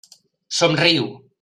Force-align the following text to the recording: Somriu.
Somriu. 0.59 1.05